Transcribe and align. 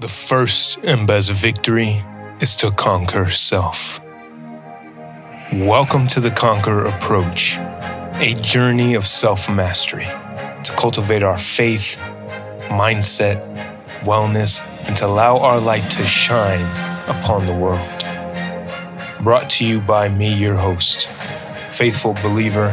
The 0.00 0.06
first 0.06 0.78
and 0.84 1.08
best 1.08 1.28
victory 1.32 2.04
is 2.40 2.54
to 2.56 2.70
conquer 2.70 3.30
self. 3.30 4.00
Welcome 5.52 6.06
to 6.14 6.20
the 6.20 6.30
Conqueror 6.30 6.84
Approach, 6.84 7.56
a 8.20 8.36
journey 8.40 8.94
of 8.94 9.04
self 9.04 9.50
mastery 9.50 10.04
to 10.04 10.72
cultivate 10.78 11.24
our 11.24 11.36
faith, 11.36 12.00
mindset, 12.68 13.42
wellness, 14.02 14.64
and 14.86 14.96
to 14.98 15.06
allow 15.06 15.38
our 15.38 15.58
light 15.58 15.82
to 15.82 16.04
shine 16.04 16.62
upon 17.08 17.44
the 17.46 17.56
world. 17.56 17.80
Brought 19.24 19.50
to 19.50 19.66
you 19.66 19.80
by 19.80 20.08
me, 20.10 20.32
your 20.32 20.54
host, 20.54 21.08
faithful 21.76 22.14
believer, 22.22 22.72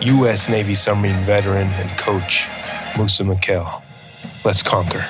U.S. 0.00 0.48
Navy 0.48 0.76
submarine 0.76 1.24
veteran 1.24 1.66
and 1.66 1.98
coach, 1.98 2.46
Moussa 2.96 3.24
Mikhail. 3.24 3.82
Let's 4.44 4.62
conquer. 4.62 5.00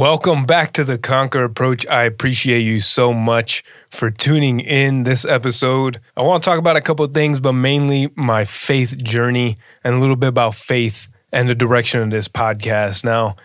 Welcome 0.00 0.46
back 0.46 0.72
to 0.72 0.84
the 0.84 0.96
Conqueror 0.96 1.44
Approach. 1.44 1.86
I 1.86 2.04
appreciate 2.04 2.60
you 2.60 2.80
so 2.80 3.12
much 3.12 3.62
for 3.90 4.10
tuning 4.10 4.58
in 4.58 5.02
this 5.02 5.26
episode. 5.26 6.00
I 6.16 6.22
want 6.22 6.42
to 6.42 6.48
talk 6.48 6.58
about 6.58 6.78
a 6.78 6.80
couple 6.80 7.04
of 7.04 7.12
things, 7.12 7.38
but 7.38 7.52
mainly 7.52 8.08
my 8.14 8.46
faith 8.46 8.96
journey 8.96 9.58
and 9.84 9.94
a 9.94 9.98
little 9.98 10.16
bit 10.16 10.28
about 10.28 10.54
faith 10.54 11.06
and 11.32 11.50
the 11.50 11.54
direction 11.54 12.00
of 12.00 12.08
this 12.08 12.28
podcast. 12.28 13.04
Now, 13.04 13.36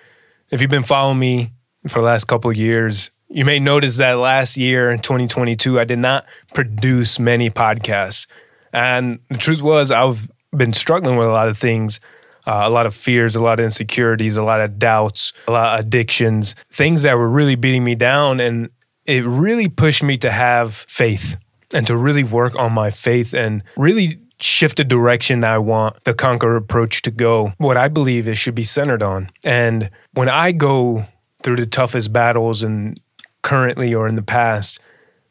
if 0.49 0.61
you've 0.61 0.71
been 0.71 0.83
following 0.83 1.19
me 1.19 1.51
for 1.89 1.99
the 1.99 2.05
last 2.05 2.23
couple 2.23 2.49
of 2.49 2.55
years, 2.55 3.11
you 3.27 3.43
may 3.43 3.59
notice 3.59 3.97
that 3.97 4.13
last 4.13 4.55
year 4.55 4.91
in 4.91 4.99
2022, 4.99 5.77
I 5.77 5.83
did 5.83 5.99
not 5.99 6.25
produce 6.53 7.19
many 7.19 7.49
podcasts. 7.49 8.27
And 8.71 9.19
the 9.29 9.37
truth 9.37 9.61
was, 9.61 9.91
I've 9.91 10.31
been 10.55 10.71
struggling 10.71 11.17
with 11.17 11.27
a 11.27 11.31
lot 11.31 11.49
of 11.49 11.57
things 11.57 11.99
uh, 12.45 12.61
a 12.63 12.69
lot 12.69 12.85
of 12.85 12.93
fears, 12.93 13.35
a 13.35 13.41
lot 13.41 13.59
of 13.59 13.65
insecurities, 13.65 14.37
a 14.37 14.43
lot 14.43 14.61
of 14.61 14.77
doubts, 14.77 15.33
a 15.47 15.51
lot 15.51 15.79
of 15.79 15.85
addictions, 15.85 16.55
things 16.69 17.01
that 17.03 17.17
were 17.17 17.29
really 17.29 17.55
beating 17.55 17.83
me 17.83 17.95
down. 17.95 18.39
And 18.39 18.69
it 19.05 19.25
really 19.25 19.67
pushed 19.67 20.03
me 20.03 20.17
to 20.19 20.31
have 20.31 20.75
faith 20.75 21.37
and 21.73 21.85
to 21.87 21.97
really 21.97 22.23
work 22.23 22.55
on 22.55 22.71
my 22.71 22.91
faith 22.91 23.33
and 23.33 23.63
really 23.77 24.19
shift 24.39 24.77
the 24.77 24.83
direction 24.83 25.39
that 25.39 25.53
I 25.53 25.57
want 25.57 26.03
the 26.03 26.13
Conqueror 26.13 26.55
Approach 26.55 27.01
to 27.03 27.11
go. 27.11 27.53
What 27.57 27.77
I 27.77 27.87
believe 27.87 28.27
it 28.27 28.35
should 28.35 28.55
be 28.55 28.63
centered 28.63 29.01
on. 29.01 29.29
And 29.43 29.89
when 30.13 30.29
I 30.29 30.51
go 30.51 31.05
through 31.43 31.57
the 31.57 31.65
toughest 31.65 32.11
battles 32.11 32.63
and 32.63 32.99
currently 33.41 33.93
or 33.93 34.07
in 34.07 34.15
the 34.15 34.23
past, 34.23 34.79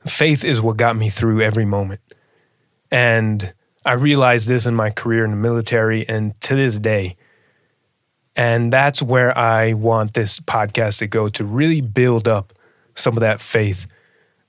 faith 0.07 0.45
is 0.45 0.63
what 0.63 0.77
got 0.77 0.97
me 0.97 1.11
through 1.11 1.43
every 1.43 1.65
moment. 1.65 2.01
And 2.91 3.53
I 3.85 3.93
realized 3.95 4.49
this 4.49 4.67
in 4.67 4.75
my 4.75 4.91
career 4.91 5.25
in 5.25 5.31
the 5.31 5.37
military 5.37 6.09
and 6.09 6.39
to 6.43 6.55
this 6.55 6.79
day. 6.79 7.17
And 8.37 8.73
that's 8.73 9.03
where 9.03 9.37
I 9.37 9.75
want 9.75 10.15
this 10.15 10.41
podcast 10.41 10.99
to 10.99 11.07
go 11.07 11.29
to 11.29 11.45
really 11.45 11.81
build 11.81 12.27
up 12.27 12.53
some 12.97 13.17
of 13.17 13.21
that 13.21 13.41
faith, 13.41 13.87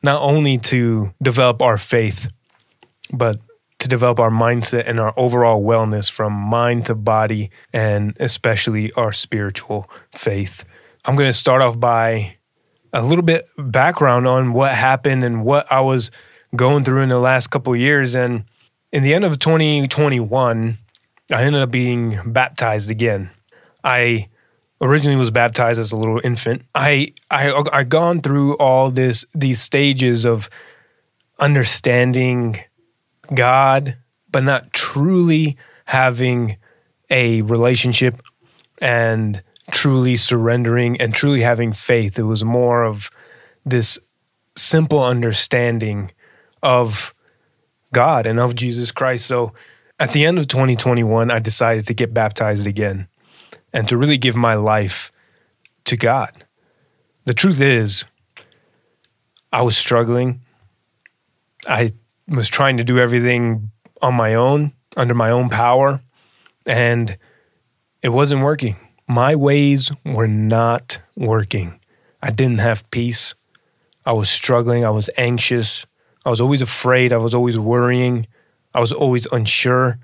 not 0.02 0.22
only 0.22 0.58
to 0.58 1.14
develop 1.22 1.62
our 1.62 1.78
faith, 1.78 2.32
but 3.14 3.40
to 3.80 3.88
develop 3.88 4.20
our 4.20 4.32
mindset 4.32 4.84
and 4.88 5.00
our 5.00 5.14
overall 5.18 5.64
wellness 5.64 6.10
from 6.10 6.34
mind 6.34 6.86
to 6.86 6.96
body 6.96 7.52
and 7.74 8.16
especially 8.20 8.92
our 8.94 9.12
spiritual 9.12 9.90
faith. 10.12 10.66
I'm 11.04 11.16
going 11.16 11.30
to 11.30 11.34
start 11.34 11.62
off 11.62 11.80
by 11.80 12.38
a 12.94 13.04
little 13.04 13.24
bit 13.24 13.48
background 13.58 14.28
on 14.28 14.54
what 14.54 14.72
happened 14.72 15.24
and 15.24 15.44
what 15.44 15.72
I 15.72 15.82
was 15.82 16.10
going 16.56 16.84
through 16.84 17.02
in 17.02 17.10
the 17.10 17.20
last 17.20 17.48
couple 17.48 17.76
years 17.76 18.16
and 18.16 18.46
in 18.96 19.04
the 19.04 19.14
end 19.14 19.26
of 19.26 19.38
2021, 19.40 20.78
I 21.30 21.44
ended 21.44 21.62
up 21.62 21.70
being 21.70 22.18
baptized 22.26 22.90
again. 22.90 23.30
I 23.84 24.30
originally 24.80 25.18
was 25.18 25.32
baptized 25.32 25.82
as 25.82 25.92
a 25.92 25.98
little 25.98 26.22
infant. 26.24 26.62
I 26.74 27.14
I 27.30 27.52
I 27.74 27.84
gone 27.84 28.22
through 28.22 28.56
all 28.56 28.92
this 28.92 29.26
these 29.36 29.62
stages 29.62 30.24
of 30.24 30.50
understanding 31.40 32.62
God, 33.34 33.98
but 34.32 34.46
not 34.46 34.72
truly 34.72 35.58
having 35.84 36.56
a 37.10 37.42
relationship 37.42 38.22
and 38.80 39.44
truly 39.72 40.16
surrendering 40.16 41.02
and 41.02 41.14
truly 41.14 41.42
having 41.42 41.74
faith. 41.74 42.18
It 42.18 42.24
was 42.24 42.46
more 42.46 42.86
of 42.86 43.12
this 43.66 44.00
simple 44.56 45.04
understanding 45.04 46.12
of 46.64 47.14
God 47.96 48.26
and 48.26 48.42
of 48.42 48.56
Jesus 48.56 48.92
Christ. 48.92 49.26
So 49.26 49.54
at 50.02 50.12
the 50.12 50.26
end 50.26 50.38
of 50.38 50.50
2021, 50.50 51.32
I 51.32 51.40
decided 51.40 51.86
to 51.86 51.94
get 51.94 52.14
baptized 52.14 52.68
again 52.68 53.08
and 53.72 53.88
to 53.88 53.98
really 53.98 54.18
give 54.18 54.36
my 54.36 54.56
life 54.56 55.14
to 55.86 55.96
God. 55.96 56.46
The 57.24 57.34
truth 57.34 57.62
is, 57.62 58.04
I 59.54 59.62
was 59.62 59.78
struggling. 59.78 60.42
I 61.70 61.92
was 62.28 62.50
trying 62.50 62.76
to 62.78 62.84
do 62.84 63.00
everything 63.00 63.72
on 64.02 64.14
my 64.14 64.36
own, 64.36 64.74
under 64.98 65.14
my 65.14 65.32
own 65.32 65.48
power, 65.48 66.02
and 66.66 67.18
it 68.02 68.10
wasn't 68.10 68.44
working. 68.44 68.76
My 69.08 69.36
ways 69.36 69.90
were 70.04 70.28
not 70.28 71.00
working. 71.16 71.80
I 72.22 72.32
didn't 72.32 72.60
have 72.60 72.92
peace. 72.92 73.36
I 74.06 74.12
was 74.12 74.30
struggling. 74.30 74.84
I 74.84 74.90
was 74.90 75.10
anxious. 75.16 75.86
I 76.26 76.30
was 76.30 76.42
always 76.42 76.62
afraid. 76.62 77.14
I 77.14 77.18
was 77.18 77.36
always 77.36 77.58
worrying. 77.58 78.28
I 78.74 78.80
was 78.80 78.92
always 78.92 79.28
unsure. 79.28 80.00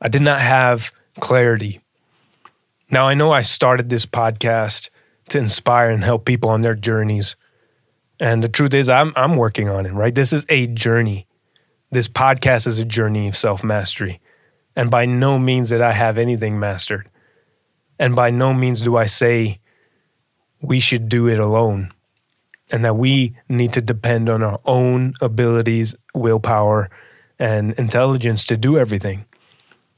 I 0.00 0.08
did 0.08 0.22
not 0.22 0.40
have 0.40 0.92
clarity. 1.20 1.80
Now, 2.90 3.08
I 3.08 3.14
know 3.14 3.32
I 3.32 3.42
started 3.42 3.88
this 3.88 4.06
podcast 4.06 4.90
to 5.30 5.38
inspire 5.38 5.90
and 5.90 6.04
help 6.04 6.24
people 6.24 6.50
on 6.50 6.60
their 6.60 6.74
journeys. 6.74 7.34
And 8.20 8.42
the 8.42 8.48
truth 8.48 8.74
is, 8.74 8.88
I'm, 8.88 9.12
I'm 9.16 9.36
working 9.36 9.68
on 9.68 9.86
it, 9.86 9.92
right? 9.92 10.14
This 10.14 10.32
is 10.32 10.44
a 10.48 10.66
journey. 10.66 11.26
This 11.90 12.08
podcast 12.08 12.66
is 12.66 12.78
a 12.78 12.84
journey 12.84 13.28
of 13.28 13.36
self 13.36 13.64
mastery. 13.64 14.20
And 14.76 14.90
by 14.90 15.06
no 15.06 15.38
means 15.38 15.70
did 15.70 15.80
I 15.80 15.92
have 15.92 16.18
anything 16.18 16.58
mastered. 16.58 17.08
And 17.98 18.14
by 18.14 18.30
no 18.30 18.54
means 18.54 18.80
do 18.82 18.96
I 18.96 19.06
say 19.06 19.60
we 20.60 20.78
should 20.78 21.08
do 21.08 21.26
it 21.26 21.40
alone 21.40 21.92
and 22.70 22.84
that 22.84 22.96
we 22.96 23.36
need 23.48 23.72
to 23.72 23.80
depend 23.80 24.28
on 24.28 24.42
our 24.42 24.60
own 24.64 25.14
abilities, 25.20 25.96
willpower, 26.14 26.90
and 27.38 27.72
intelligence 27.74 28.44
to 28.46 28.56
do 28.56 28.78
everything. 28.78 29.24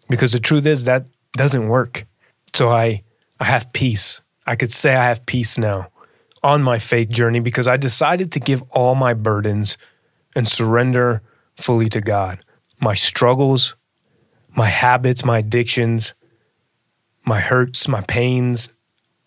Because 0.08 0.32
the 0.32 0.38
truth 0.38 0.66
is 0.66 0.84
that 0.84 1.06
doesn't 1.32 1.69
work. 1.69 2.06
So 2.54 2.69
I 2.69 3.03
I 3.38 3.44
have 3.44 3.72
peace. 3.72 4.20
I 4.47 4.56
could 4.56 4.72
say 4.72 4.94
I 4.94 5.06
have 5.06 5.25
peace 5.26 5.56
now 5.56 5.88
on 6.42 6.62
my 6.62 6.78
faith 6.78 7.09
journey 7.09 7.41
because 7.41 7.69
I 7.69 7.76
decided 7.76 8.32
to 8.32 8.41
give 8.41 8.62
all 8.70 8.94
my 8.94 9.14
burdens 9.14 9.78
and 10.34 10.48
surrender 10.48 11.22
fully 11.56 11.86
to 11.91 12.00
God. 12.00 12.41
My 12.80 12.94
struggles, 12.94 13.76
my 14.56 14.66
habits, 14.66 15.25
my 15.25 15.38
addictions, 15.38 16.14
my 17.25 17.41
hurts, 17.41 17.88
my 17.88 18.00
pains, 18.03 18.70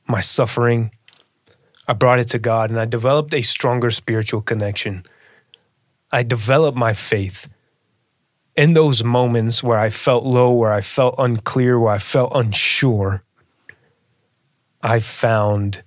my 0.07 0.19
suffering, 0.19 0.91
I 1.87 1.93
brought 1.93 2.19
it 2.19 2.29
to 2.29 2.39
God 2.39 2.69
and 2.69 2.79
I 2.79 2.85
developed 2.85 3.33
a 3.33 3.41
stronger 3.41 3.91
spiritual 3.91 4.41
connection. 4.41 5.05
I 6.11 6.23
developed 6.23 6.77
my 6.77 6.93
faith 6.93 7.47
in 8.55 8.73
those 8.73 9.03
moments 9.03 9.63
where 9.63 9.79
I 9.79 9.89
felt 9.89 10.23
low, 10.23 10.51
where 10.51 10.71
I 10.71 10.81
felt 10.81 11.15
unclear, 11.17 11.79
where 11.79 11.93
I 11.93 11.97
felt 11.97 12.31
unsure. 12.35 13.23
I 14.81 14.99
found 14.99 15.83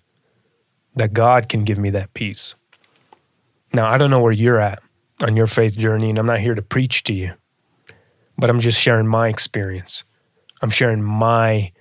that 0.95 1.13
God 1.13 1.49
can 1.49 1.65
give 1.65 1.79
me 1.79 1.91
that 1.91 2.13
peace. 2.15 2.55
Now, 3.73 3.87
I 3.87 3.99
don't 3.99 4.11
know 4.11 4.21
where 4.21 4.33
you're 4.33 4.61
at 4.61 4.83
on 5.23 5.37
your 5.37 5.47
faith 5.47 5.77
journey, 5.77 6.09
and 6.09 6.19
I'm 6.19 6.27
not 6.27 6.41
here 6.41 6.55
to 6.55 6.63
preach 6.63 7.05
to 7.05 7.13
you, 7.13 7.35
but 8.39 8.51
I'm 8.51 8.59
just 8.59 8.81
sharing 8.81 9.07
my 9.07 9.29
experience. 9.29 10.05
I'm 10.63 10.71
sharing 10.71 11.03
my 11.03 11.73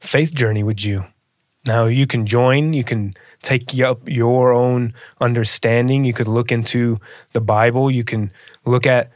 faith 0.00 0.34
journey 0.34 0.62
with 0.62 0.84
you. 0.84 1.06
Now, 1.64 1.86
you 1.86 2.06
can 2.06 2.26
join, 2.26 2.72
you 2.72 2.84
can 2.84 3.14
take 3.44 3.78
up 3.80 4.08
your 4.08 4.52
own 4.52 4.92
understanding. 5.20 6.04
You 6.04 6.12
could 6.12 6.26
look 6.26 6.50
into 6.50 6.98
the 7.32 7.40
Bible. 7.40 7.90
You 7.90 8.02
can 8.02 8.32
look 8.64 8.86
at 8.86 9.12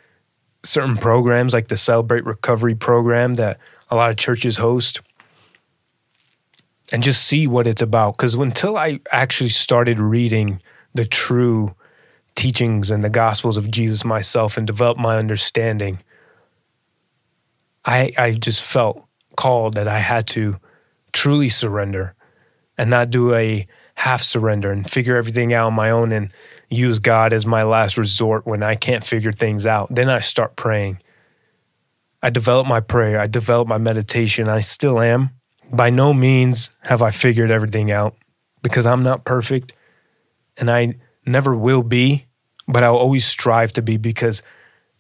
certain 0.62 0.96
programs 0.96 1.52
like 1.52 1.69
the 1.69 1.76
Celebrate 1.76 2.25
Recovery 2.25 2.75
program 2.75 3.34
that 3.36 3.58
a 3.90 3.96
lot 3.96 4.10
of 4.10 4.16
churches 4.16 4.58
host 4.58 5.00
and 6.92 7.02
just 7.02 7.25
see 7.25 7.46
what 7.46 7.66
it's 7.66 7.82
about. 7.82 8.16
Because 8.16 8.34
until 8.34 8.76
I 8.76 9.00
actually 9.10 9.50
started 9.50 9.98
reading 9.98 10.60
the 10.94 11.04
true 11.04 11.74
teachings 12.34 12.90
and 12.90 13.02
the 13.02 13.10
gospels 13.10 13.56
of 13.56 13.70
Jesus 13.70 14.04
myself 14.04 14.56
and 14.56 14.66
developed 14.66 15.00
my 15.00 15.16
understanding, 15.16 16.02
I, 17.84 18.12
I 18.19 18.32
just 18.32 18.62
felt 18.62 19.02
called 19.36 19.74
that 19.74 19.88
I 19.88 19.98
had 20.00 20.26
to 20.28 20.58
truly 21.12 21.48
surrender 21.48 22.14
and 22.76 22.90
not 22.90 23.10
do 23.10 23.34
a 23.34 23.66
half 23.98 24.22
surrender 24.22 24.70
and 24.70 24.88
figure 24.88 25.16
everything 25.16 25.52
out 25.52 25.66
on 25.66 25.74
my 25.74 25.90
own 25.90 26.12
and 26.12 26.32
use 26.70 27.00
God 27.00 27.32
as 27.32 27.44
my 27.44 27.64
last 27.64 27.98
resort 27.98 28.46
when 28.46 28.62
I 28.62 28.76
can't 28.76 29.04
figure 29.04 29.32
things 29.32 29.66
out. 29.66 29.92
Then 29.92 30.08
I 30.08 30.20
start 30.20 30.54
praying. 30.54 31.02
I 32.22 32.30
develop 32.30 32.68
my 32.68 32.78
prayer, 32.78 33.18
I 33.18 33.26
develop 33.26 33.66
my 33.66 33.78
meditation. 33.78 34.48
I 34.48 34.60
still 34.60 35.00
am 35.00 35.30
By 35.72 35.90
no 35.90 36.14
means 36.14 36.70
have 36.82 37.02
I 37.02 37.10
figured 37.10 37.50
everything 37.50 37.90
out 37.90 38.14
because 38.62 38.86
I'm 38.86 39.02
not 39.02 39.24
perfect 39.24 39.72
and 40.56 40.70
I 40.70 40.94
never 41.26 41.56
will 41.56 41.82
be, 41.82 42.26
but 42.68 42.84
I'll 42.84 42.96
always 42.96 43.26
strive 43.26 43.72
to 43.72 43.82
be 43.82 43.96
because 43.96 44.44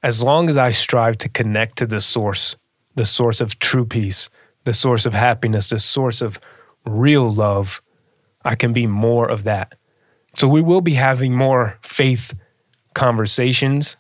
as 0.02 0.24
long 0.24 0.50
as 0.50 0.56
I 0.56 0.72
strive 0.72 1.18
to 1.18 1.28
connect 1.28 1.78
to 1.78 1.86
the 1.86 2.00
source, 2.00 2.56
the 2.96 3.06
source 3.06 3.40
of 3.40 3.60
true 3.60 3.86
peace, 3.86 4.28
the 4.64 4.74
source 4.74 5.06
of 5.06 5.14
happiness, 5.14 5.68
the 5.68 5.78
source 5.78 6.20
of 6.20 6.40
real 6.84 7.32
love, 7.32 7.80
I 8.48 8.54
can 8.54 8.72
be 8.72 8.86
more 8.86 9.28
of 9.28 9.44
that. 9.44 9.74
So 10.34 10.48
we 10.48 10.62
will 10.62 10.80
be 10.80 10.94
having 10.94 11.34
more 11.34 11.78
faith 11.82 12.34
conversations 12.94 13.98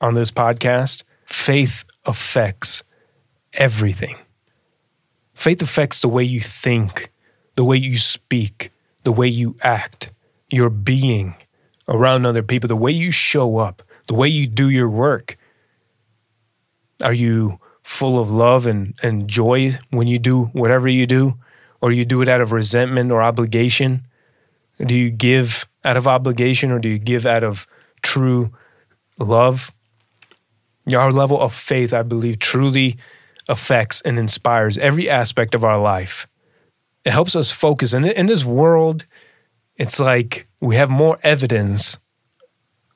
on 0.00 0.14
this 0.14 0.30
podcast. 0.30 1.02
Faith 1.26 1.84
affects 2.06 2.82
everything. 3.52 4.16
Faith 5.34 5.60
affects 5.60 6.00
the 6.00 6.08
way 6.08 6.24
you 6.24 6.40
think, 6.40 7.12
the 7.56 7.64
way 7.64 7.76
you 7.76 7.98
speak, 7.98 8.72
the 9.04 9.12
way 9.12 9.28
you 9.28 9.56
act, 9.60 10.10
your 10.48 10.70
being 10.70 11.34
around 11.86 12.24
other 12.24 12.42
people, 12.42 12.68
the 12.68 12.76
way 12.76 12.92
you 12.92 13.10
show 13.10 13.58
up, 13.58 13.82
the 14.08 14.14
way 14.14 14.28
you 14.28 14.46
do 14.46 14.70
your 14.70 14.88
work. 14.88 15.36
Are 17.02 17.12
you 17.12 17.60
full 17.82 18.18
of 18.18 18.30
love 18.30 18.64
and, 18.64 18.94
and 19.02 19.28
joy 19.28 19.72
when 19.90 20.06
you 20.06 20.18
do 20.18 20.44
whatever 20.54 20.88
you 20.88 21.06
do? 21.06 21.36
Or 21.80 21.92
you 21.92 22.04
do 22.04 22.22
it 22.22 22.28
out 22.28 22.40
of 22.40 22.52
resentment 22.52 23.10
or 23.10 23.22
obligation? 23.22 24.06
Do 24.78 24.94
you 24.94 25.10
give 25.10 25.66
out 25.84 25.96
of 25.96 26.06
obligation 26.06 26.70
or 26.70 26.78
do 26.78 26.88
you 26.88 26.98
give 26.98 27.26
out 27.26 27.44
of 27.44 27.66
true 28.02 28.52
love? 29.18 29.72
Our 30.92 31.12
level 31.12 31.40
of 31.40 31.54
faith, 31.54 31.92
I 31.92 32.02
believe, 32.02 32.38
truly 32.38 32.96
affects 33.48 34.00
and 34.02 34.18
inspires 34.18 34.78
every 34.78 35.08
aspect 35.08 35.54
of 35.54 35.64
our 35.64 35.78
life. 35.78 36.26
It 37.04 37.12
helps 37.12 37.34
us 37.34 37.50
focus. 37.50 37.92
And 37.92 38.06
in 38.06 38.26
this 38.26 38.44
world, 38.44 39.06
it's 39.76 39.98
like 39.98 40.46
we 40.60 40.76
have 40.76 40.90
more 40.90 41.18
evidence 41.22 41.98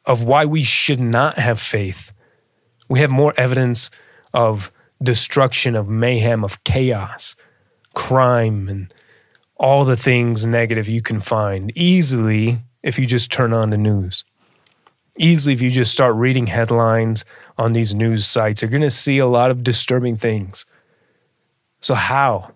of 0.04 0.22
why 0.22 0.44
we 0.44 0.62
should 0.62 1.00
not 1.00 1.38
have 1.38 1.60
faith. 1.60 2.12
We 2.88 3.00
have 3.00 3.10
more 3.10 3.32
evidence 3.37 3.90
of 4.34 4.70
destruction, 5.02 5.75
of 5.75 5.88
mayhem, 5.88 6.44
of 6.44 6.62
chaos, 6.64 7.37
crime, 7.94 8.69
and 8.69 8.93
all 9.56 9.85
the 9.85 9.96
things 9.96 10.46
negative 10.46 10.88
you 10.88 11.00
can 11.00 11.20
find 11.20 11.73
easily 11.76 12.58
if 12.82 12.99
you 12.99 13.06
just 13.06 13.31
turn 13.31 13.52
on 13.52 13.70
the 13.70 13.79
news. 13.79 14.25
Easily, 15.17 15.55
if 15.55 15.62
you 15.62 15.70
just 15.70 15.93
start 15.93 16.17
reading 16.17 16.49
headlines 16.49 17.25
on 17.56 17.73
these 17.73 17.94
news 17.94 18.26
sites, 18.26 18.61
you're 18.61 18.70
going 18.70 18.82
to 18.82 18.91
see 18.91 19.19
a 19.19 19.26
lot 19.26 19.50
of 19.50 19.62
disturbing 19.62 20.17
things. 20.17 20.67
So, 21.81 21.94
how? 21.94 22.52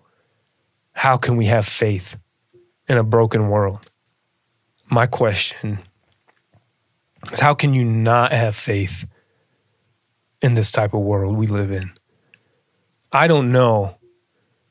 How 0.91 1.15
can 1.15 1.37
we 1.37 1.45
have 1.45 1.65
faith 1.65 2.17
in 2.89 2.97
a 2.97 3.03
broken 3.03 3.49
world? 3.49 3.89
My 4.89 5.05
question 5.05 5.79
is 7.31 7.39
how 7.39 7.53
can 7.53 7.73
you 7.73 7.85
not 7.85 8.31
have 8.31 8.55
faith 8.55 9.07
in 10.41 10.55
this 10.55 10.71
type 10.71 10.93
of 10.93 11.01
world 11.01 11.37
we 11.37 11.47
live 11.47 11.71
in? 11.71 11.91
I 13.11 13.27
don't 13.27 13.51
know 13.51 13.98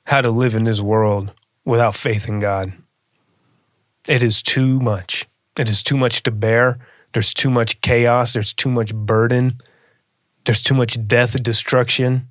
how 0.08 0.22
to 0.22 0.31
live 0.31 0.55
in 0.55 0.64
this 0.64 0.81
world 0.81 1.32
without 1.66 1.94
faith 1.94 2.28
in 2.28 2.38
God. 2.38 2.72
It 4.08 4.22
is 4.22 4.43
too 4.43 4.81
much. 4.81 5.26
It 5.58 5.69
is 5.69 5.82
too 5.82 5.99
much 5.99 6.22
to 6.22 6.31
bear. 6.31 6.78
There's 7.12 7.34
too 7.34 7.50
much 7.50 7.82
chaos. 7.82 8.32
There's 8.32 8.55
too 8.55 8.70
much 8.70 8.94
burden. 8.94 9.60
There's 10.46 10.62
too 10.62 10.75
much 10.75 11.06
death 11.06 11.43
destruction. 11.43 12.28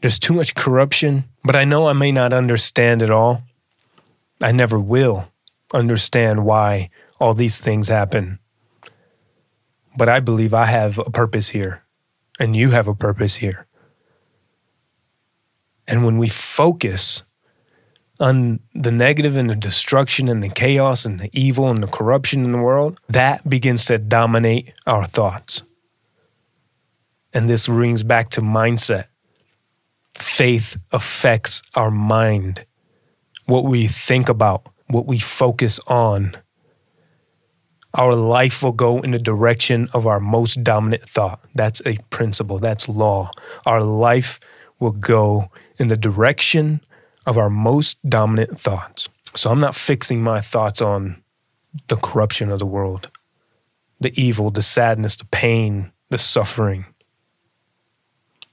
There's 0.00 0.18
too 0.18 0.32
much 0.32 0.54
corruption. 0.54 1.24
But 1.44 1.54
I 1.54 1.64
know 1.64 1.86
I 1.86 1.92
may 1.92 2.10
not 2.10 2.32
understand 2.32 3.02
it 3.02 3.10
all. 3.10 3.42
I 4.40 4.52
never 4.52 4.80
will 4.80 5.26
understand 5.74 6.46
why 6.46 6.88
all 7.20 7.34
these 7.34 7.60
things 7.60 7.88
happen. 7.88 8.38
But 9.98 10.08
I 10.08 10.20
believe 10.20 10.54
I 10.54 10.64
have 10.64 10.96
a 10.96 11.10
purpose 11.10 11.50
here, 11.50 11.84
and 12.40 12.56
you 12.56 12.70
have 12.70 12.88
a 12.88 12.94
purpose 12.94 13.36
here. 13.36 13.66
And 15.86 16.04
when 16.04 16.18
we 16.18 16.28
focus 16.28 17.22
on 18.20 18.60
the 18.74 18.92
negative 18.92 19.36
and 19.36 19.50
the 19.50 19.56
destruction 19.56 20.28
and 20.28 20.42
the 20.42 20.48
chaos 20.48 21.04
and 21.04 21.18
the 21.18 21.30
evil 21.32 21.68
and 21.68 21.82
the 21.82 21.88
corruption 21.88 22.44
in 22.44 22.52
the 22.52 22.58
world, 22.58 23.00
that 23.08 23.48
begins 23.48 23.84
to 23.86 23.98
dominate 23.98 24.72
our 24.86 25.04
thoughts. 25.04 25.62
And 27.32 27.48
this 27.48 27.68
rings 27.68 28.02
back 28.02 28.28
to 28.30 28.40
mindset. 28.40 29.06
Faith 30.14 30.76
affects 30.92 31.62
our 31.74 31.90
mind, 31.90 32.64
what 33.46 33.64
we 33.64 33.86
think 33.86 34.28
about, 34.28 34.66
what 34.86 35.06
we 35.06 35.18
focus 35.18 35.80
on. 35.86 36.36
Our 37.94 38.14
life 38.14 38.62
will 38.62 38.72
go 38.72 39.00
in 39.00 39.10
the 39.10 39.18
direction 39.18 39.88
of 39.92 40.06
our 40.06 40.20
most 40.20 40.62
dominant 40.62 41.08
thought. 41.08 41.40
That's 41.54 41.82
a 41.84 41.98
principle, 42.10 42.58
that's 42.58 42.88
law. 42.88 43.30
Our 43.66 43.82
life 43.82 44.38
will 44.78 44.92
go 44.92 45.50
in 45.82 45.88
the 45.88 45.96
direction 45.96 46.80
of 47.26 47.36
our 47.36 47.50
most 47.50 47.98
dominant 48.08 48.58
thoughts. 48.58 49.08
So 49.34 49.50
I'm 49.50 49.58
not 49.58 49.74
fixing 49.74 50.22
my 50.22 50.40
thoughts 50.40 50.80
on 50.80 51.20
the 51.88 51.96
corruption 51.96 52.52
of 52.52 52.60
the 52.60 52.66
world, 52.66 53.10
the 54.00 54.12
evil, 54.20 54.52
the 54.52 54.62
sadness, 54.62 55.16
the 55.16 55.24
pain, 55.26 55.90
the 56.08 56.18
suffering. 56.18 56.86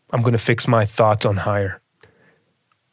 I'm 0.10 0.24
going 0.24 0.34
to 0.34 0.40
fix 0.40 0.68
my 0.68 0.88
thoughts 0.88 1.24
on 1.24 1.38
higher, 1.38 1.82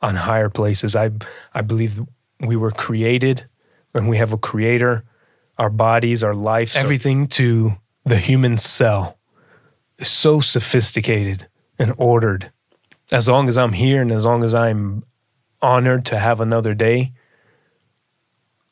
on 0.02 0.16
higher 0.16 0.50
places. 0.50 0.94
I, 0.94 1.12
I 1.54 1.62
believe 1.62 2.02
we 2.38 2.56
were 2.56 2.72
created 2.72 3.46
and 3.94 4.06
we 4.06 4.18
have 4.18 4.34
a 4.34 4.38
creator, 4.38 5.04
our 5.56 5.70
bodies, 5.70 6.22
our 6.22 6.34
life, 6.34 6.76
everything 6.76 7.26
to 7.28 7.76
the 8.04 8.18
human 8.18 8.58
cell 8.58 9.16
is 9.96 10.10
so 10.10 10.40
sophisticated 10.40 11.48
and 11.78 11.94
ordered. 11.96 12.52
As 13.12 13.28
long 13.28 13.48
as 13.48 13.56
I'm 13.56 13.72
here 13.72 14.02
and 14.02 14.10
as 14.10 14.24
long 14.24 14.42
as 14.42 14.54
I'm 14.54 15.04
honored 15.62 16.04
to 16.06 16.18
have 16.18 16.40
another 16.40 16.74
day, 16.74 17.12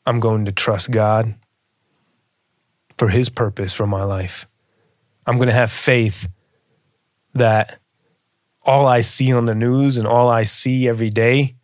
I'm 0.06 0.18
going 0.18 0.44
to 0.44 0.52
trust 0.52 0.90
God 0.90 1.34
for 2.98 3.08
His 3.08 3.30
purpose 3.30 3.72
for 3.72 3.86
my 3.86 4.02
life. 4.04 4.46
I'm 5.26 5.36
going 5.36 5.48
to 5.48 5.54
have 5.54 5.70
faith 5.70 6.28
that 7.34 7.78
all 8.62 8.86
I 8.86 9.00
see 9.02 9.32
on 9.32 9.44
the 9.44 9.54
news 9.54 9.96
and 9.96 10.06
all 10.06 10.28
I 10.28 10.44
see 10.44 10.88
every 10.88 11.10
day 11.10 11.54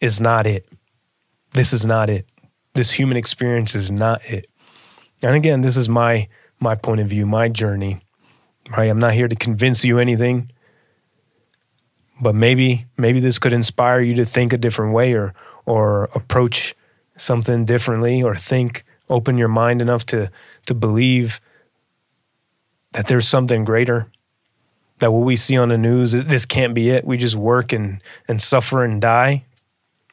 is 0.00 0.20
not 0.20 0.46
it. 0.46 0.68
This 1.52 1.72
is 1.72 1.84
not 1.84 2.08
it. 2.08 2.26
This 2.74 2.92
human 2.92 3.16
experience 3.16 3.74
is 3.74 3.90
not 3.90 4.24
it. 4.24 4.46
And 5.22 5.34
again, 5.34 5.60
this 5.60 5.76
is 5.76 5.88
my 5.88 6.28
my 6.60 6.74
point 6.74 7.00
of 7.00 7.08
view, 7.08 7.26
my 7.26 7.48
journey. 7.48 7.98
Right? 8.70 8.90
I'm 8.90 8.98
not 8.98 9.14
here 9.14 9.28
to 9.28 9.36
convince 9.36 9.84
you 9.84 9.98
anything 9.98 10.50
but 12.20 12.34
maybe 12.34 12.86
maybe 12.96 13.20
this 13.20 13.38
could 13.38 13.52
inspire 13.52 14.00
you 14.00 14.14
to 14.14 14.24
think 14.24 14.52
a 14.52 14.58
different 14.58 14.92
way 14.92 15.14
or 15.14 15.34
or 15.66 16.04
approach 16.14 16.74
something 17.16 17.64
differently 17.64 18.22
or 18.22 18.34
think 18.36 18.84
open 19.08 19.38
your 19.38 19.48
mind 19.48 19.82
enough 19.82 20.04
to 20.06 20.30
to 20.66 20.74
believe 20.74 21.40
that 22.92 23.06
there's 23.06 23.28
something 23.28 23.64
greater 23.64 24.06
that 25.00 25.12
what 25.12 25.24
we 25.24 25.36
see 25.36 25.56
on 25.56 25.70
the 25.70 25.78
news 25.78 26.12
this 26.12 26.46
can't 26.46 26.74
be 26.74 26.90
it. 26.90 27.04
We 27.04 27.16
just 27.16 27.36
work 27.36 27.72
and 27.72 28.00
and 28.28 28.40
suffer 28.40 28.84
and 28.84 29.00
die. 29.00 29.44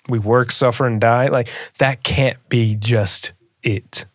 We 0.10 0.20
work 0.20 0.52
suffer 0.52 0.88
and 0.88 1.00
die. 1.00 1.28
Like 1.28 1.50
that 1.78 2.04
can't 2.04 2.38
be 2.50 2.76
just 2.76 3.34
it. 3.64 4.06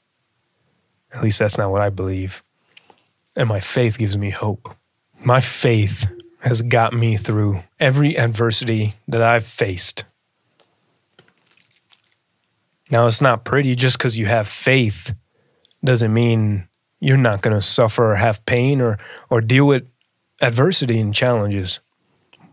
At 1.13 1.23
least 1.23 1.39
that's 1.39 1.59
not 1.59 1.71
what 1.71 1.83
i 1.83 1.91
believe. 1.91 2.43
And 3.37 3.49
my 3.49 3.61
faith 3.61 3.99
gives 3.99 4.17
me 4.17 4.31
hope. 4.31 4.75
My 5.25 5.41
faith 5.41 6.11
has 6.43 6.61
got 6.61 6.93
me 6.93 7.17
through 7.17 7.63
every 7.79 8.19
adversity 8.19 8.97
that 9.07 9.23
I've 9.23 9.47
faced. 9.47 10.03
Now, 12.91 13.07
it's 13.07 13.21
not 13.21 13.45
pretty 13.45 13.77
just 13.77 13.97
because 13.97 14.19
you 14.19 14.27
have 14.27 14.49
faith 14.49 15.15
doesn't 15.85 16.13
mean 16.13 16.67
you're 16.99 17.17
not 17.17 17.43
going 17.43 17.55
to 17.55 17.63
suffer 17.63 18.11
or 18.11 18.15
have 18.17 18.45
pain 18.45 18.81
or, 18.81 18.99
or 19.31 19.41
deal 19.41 19.69
with 19.69 19.87
adversity 20.41 20.99
and 20.99 21.15
challenges. 21.15 21.79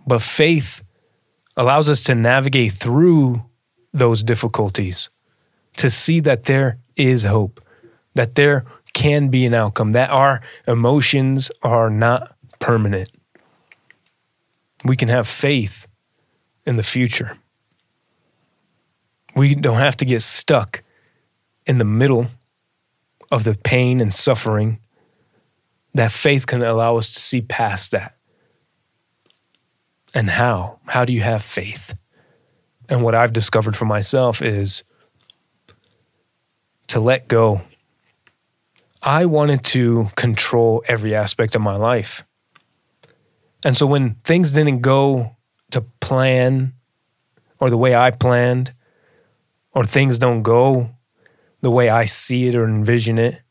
But 0.06 0.22
faith 0.22 0.84
allows 1.58 1.90
us 1.90 2.04
to 2.04 2.16
navigate 2.16 2.74
through 2.74 3.44
those 3.92 4.22
difficulties, 4.22 5.10
to 5.78 5.90
see 5.90 6.20
that 6.20 6.46
there 6.46 6.78
is 6.96 7.24
hope, 7.24 7.60
that 8.14 8.36
there 8.36 8.66
can 8.94 9.30
be 9.30 9.48
an 9.48 9.56
outcome, 9.56 9.94
that 9.94 10.12
our 10.12 10.42
emotions 10.68 11.50
are 11.64 11.90
not 11.90 12.36
permanent 12.60 13.10
we 14.84 14.96
can 14.96 15.10
have 15.10 15.28
faith 15.28 15.88
in 16.66 16.76
the 16.76 16.84
future. 16.84 17.38
We 19.36 19.56
don't 19.56 19.78
have 19.78 19.98
to 19.98 20.06
get 20.06 20.22
stuck 20.22 20.84
in 21.66 21.78
the 21.78 21.86
middle 21.86 22.28
of 23.32 23.44
the 23.44 23.56
pain 23.56 24.02
and 24.02 24.14
suffering. 24.14 24.80
That 25.94 26.12
faith 26.12 26.48
can 26.48 26.62
allow 26.62 26.98
us 26.98 27.12
to 27.12 27.20
see 27.20 27.42
past 27.42 27.92
that. 27.92 28.16
And 30.14 30.30
how? 30.30 30.80
How 30.86 31.06
do 31.06 31.14
you 31.14 31.22
have 31.22 31.44
faith? 31.44 31.96
and 32.90 33.04
what 33.04 33.16
I've 33.16 33.32
discovered 33.32 33.78
for 33.78 33.86
myself 33.86 34.42
is 34.42 34.84
to 36.88 37.00
let 37.00 37.28
go. 37.28 37.62
I 39.02 39.26
wanted 39.26 39.64
to 39.66 40.10
control 40.16 40.84
every 40.88 41.16
aspect 41.16 41.56
of 41.56 41.62
my 41.62 41.76
life. 41.76 42.24
And 43.64 43.78
so 43.78 43.86
when 43.86 44.16
things 44.24 44.52
didn't 44.52 44.82
go 44.82 45.36
to 45.72 45.82
plan 46.00 46.74
or 47.60 47.70
the 47.70 47.78
way 47.78 47.96
I 47.96 48.12
planned, 48.12 48.74
or 49.74 49.84
things 49.84 50.18
don't 50.18 50.42
go 50.42 50.90
the 51.62 51.72
way 51.72 51.90
I 51.90 52.06
see 52.06 52.48
it 52.48 52.56
or 52.56 52.66
envision 52.66 53.20
it, 53.20 53.42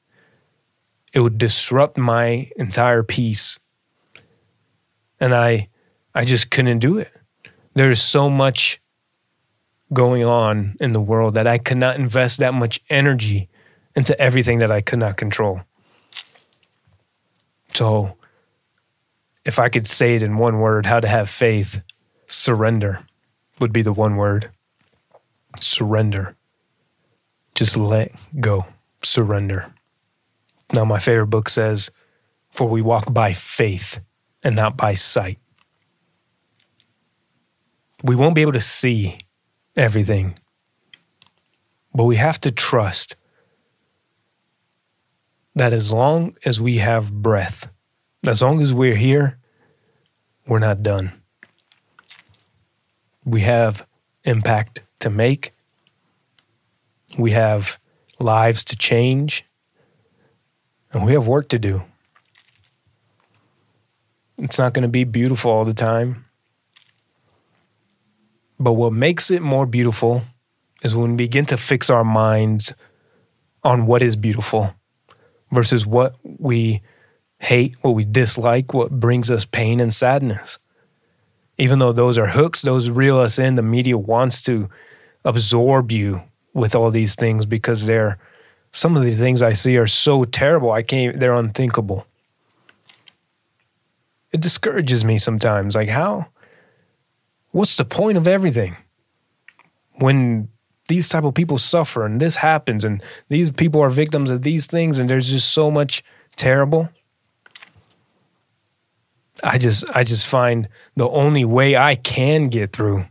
it 1.12 1.20
would 1.20 1.38
disrupt 1.38 1.96
my 1.96 2.50
entire 2.56 3.02
peace. 3.02 3.58
And 5.20 5.34
I 5.34 5.68
I 6.14 6.24
just 6.24 6.50
couldn't 6.50 6.80
do 6.80 6.98
it. 6.98 7.12
There's 7.74 8.02
so 8.02 8.28
much 8.28 8.80
going 9.92 10.24
on 10.24 10.76
in 10.80 10.92
the 10.92 11.00
world 11.00 11.34
that 11.34 11.46
I 11.46 11.58
could 11.58 11.78
not 11.78 11.96
invest 11.96 12.40
that 12.40 12.54
much 12.54 12.80
energy 12.90 13.48
into 13.94 14.18
everything 14.20 14.58
that 14.58 14.70
I 14.70 14.80
could 14.80 14.98
not 14.98 15.16
control. 15.16 15.62
So, 17.74 18.17
if 19.48 19.58
I 19.58 19.70
could 19.70 19.86
say 19.86 20.14
it 20.14 20.22
in 20.22 20.36
one 20.36 20.60
word, 20.60 20.84
how 20.84 21.00
to 21.00 21.08
have 21.08 21.30
faith, 21.30 21.80
surrender 22.26 23.00
would 23.58 23.72
be 23.72 23.80
the 23.80 23.94
one 23.94 24.16
word. 24.16 24.50
Surrender. 25.58 26.36
Just 27.54 27.74
let 27.74 28.12
go. 28.40 28.66
Surrender. 29.02 29.72
Now, 30.74 30.84
my 30.84 30.98
favorite 30.98 31.28
book 31.28 31.48
says, 31.48 31.90
For 32.50 32.68
we 32.68 32.82
walk 32.82 33.14
by 33.14 33.32
faith 33.32 34.00
and 34.44 34.54
not 34.54 34.76
by 34.76 34.92
sight. 34.92 35.38
We 38.04 38.14
won't 38.14 38.34
be 38.34 38.42
able 38.42 38.52
to 38.52 38.60
see 38.60 39.20
everything. 39.76 40.38
But 41.94 42.04
we 42.04 42.16
have 42.16 42.38
to 42.40 42.50
trust 42.50 43.16
that 45.54 45.72
as 45.72 45.90
long 45.90 46.36
as 46.44 46.60
we 46.60 46.78
have 46.78 47.14
breath, 47.14 47.72
as 48.26 48.42
long 48.42 48.60
as 48.60 48.74
we're 48.74 48.94
here, 48.94 49.37
we're 50.48 50.58
not 50.58 50.82
done. 50.82 51.12
We 53.24 53.42
have 53.42 53.86
impact 54.24 54.80
to 55.00 55.10
make, 55.10 55.52
we 57.16 57.32
have 57.32 57.78
lives 58.18 58.64
to 58.64 58.76
change, 58.76 59.44
and 60.92 61.04
we 61.04 61.12
have 61.12 61.28
work 61.28 61.48
to 61.50 61.58
do. 61.58 61.82
It's 64.38 64.58
not 64.58 64.72
going 64.72 64.82
to 64.82 64.88
be 64.88 65.04
beautiful 65.04 65.50
all 65.50 65.64
the 65.64 65.74
time. 65.74 66.24
But 68.58 68.72
what 68.72 68.92
makes 68.92 69.30
it 69.30 69.42
more 69.42 69.66
beautiful 69.66 70.22
is 70.82 70.96
when 70.96 71.10
we 71.10 71.16
begin 71.16 71.44
to 71.46 71.56
fix 71.56 71.90
our 71.90 72.04
minds 72.04 72.72
on 73.62 73.86
what 73.86 74.02
is 74.02 74.16
beautiful 74.16 74.74
versus 75.52 75.86
what 75.86 76.16
we 76.22 76.80
hate, 77.38 77.76
what 77.82 77.92
we 77.92 78.04
dislike, 78.04 78.74
what 78.74 78.90
brings 78.90 79.30
us 79.30 79.44
pain 79.44 79.80
and 79.80 79.92
sadness. 79.92 80.58
Even 81.56 81.78
though 81.78 81.92
those 81.92 82.18
are 82.18 82.26
hooks, 82.26 82.62
those 82.62 82.90
reel 82.90 83.18
us 83.18 83.38
in, 83.38 83.54
the 83.54 83.62
media 83.62 83.98
wants 83.98 84.42
to 84.42 84.68
absorb 85.24 85.90
you 85.90 86.22
with 86.54 86.74
all 86.74 86.90
these 86.90 87.14
things 87.14 87.46
because 87.46 87.86
they're 87.86 88.18
some 88.70 88.96
of 88.96 89.02
these 89.02 89.16
things 89.16 89.40
I 89.40 89.54
see 89.54 89.78
are 89.78 89.86
so 89.86 90.24
terrible. 90.24 90.70
I 90.70 90.82
can't, 90.82 91.18
they're 91.18 91.34
unthinkable. 91.34 92.06
It 94.30 94.42
discourages 94.42 95.04
me 95.06 95.18
sometimes. 95.18 95.74
Like, 95.74 95.88
how? 95.88 96.26
what's 97.50 97.76
the 97.76 97.84
point 97.84 98.18
of 98.18 98.26
everything 98.26 98.76
when 99.96 100.48
these 100.88 101.08
type 101.08 101.24
of 101.24 101.34
people 101.34 101.58
suffer 101.58 102.06
and 102.06 102.20
this 102.20 102.36
happens 102.36 102.84
and 102.84 103.02
these 103.28 103.50
people 103.50 103.80
are 103.80 103.90
victims 103.90 104.30
of 104.30 104.42
these 104.42 104.66
things 104.66 104.98
and 104.98 105.08
there's 105.08 105.30
just 105.30 105.52
so 105.52 105.70
much 105.70 106.02
terrible 106.36 106.88
i 109.44 109.58
just 109.58 109.84
i 109.94 110.04
just 110.04 110.26
find 110.26 110.68
the 110.96 111.08
only 111.08 111.44
way 111.44 111.76
i 111.76 111.94
can 111.94 112.48
get 112.48 112.72
through 112.72 113.04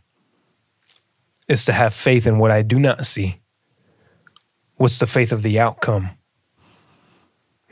is 1.48 1.66
to 1.66 1.74
have 1.74 1.94
faith 1.94 2.28
in 2.28 2.40
what 2.40 2.52
i 2.52 2.62
do 2.62 2.80
not 2.80 3.06
see. 3.06 3.42
What's 4.76 5.00
the 5.00 5.08
faith 5.08 5.32
of 5.32 5.44
the 5.44 5.60
outcome? 5.60 6.12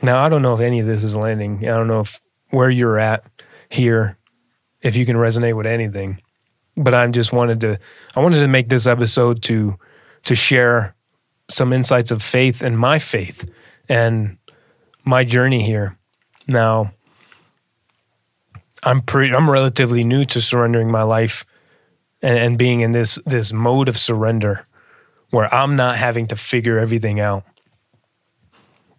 Now 0.02 0.24
i 0.24 0.28
don't 0.28 0.42
know 0.42 0.54
if 0.54 0.60
any 0.60 0.80
of 0.80 0.86
this 0.86 1.04
is 1.04 1.16
landing. 1.16 1.58
I 1.58 1.76
don't 1.76 1.88
know 1.88 2.00
if 2.00 2.20
where 2.50 2.70
you're 2.70 2.98
at 2.98 3.24
here 3.68 4.16
if 4.82 4.96
you 4.96 5.04
can 5.04 5.16
resonate 5.16 5.56
with 5.56 5.66
anything. 5.66 6.20
But 6.76 6.94
I 6.94 7.06
just 7.08 7.32
wanted 7.32 7.60
to 7.62 7.78
I 8.14 8.20
wanted 8.20 8.40
to 8.40 8.48
make 8.48 8.68
this 8.68 8.86
episode 8.86 9.42
to 9.44 9.78
to 10.24 10.34
share 10.34 10.94
some 11.48 11.72
insights 11.72 12.10
of 12.10 12.22
faith 12.22 12.62
and 12.62 12.78
my 12.78 12.98
faith 12.98 13.48
and 13.88 14.38
my 15.04 15.24
journey 15.24 15.62
here. 15.62 15.96
Now, 16.48 16.92
I'm 18.86 19.02
pretty 19.02 19.34
I'm 19.34 19.50
relatively 19.50 20.04
new 20.04 20.24
to 20.26 20.40
surrendering 20.40 20.90
my 20.90 21.02
life 21.02 21.44
and, 22.22 22.38
and 22.38 22.56
being 22.56 22.80
in 22.80 22.92
this 22.92 23.18
this 23.26 23.52
mode 23.52 23.88
of 23.88 23.98
surrender 23.98 24.64
where 25.30 25.52
I'm 25.52 25.74
not 25.74 25.96
having 25.96 26.28
to 26.28 26.36
figure 26.36 26.78
everything 26.78 27.18
out. 27.18 27.42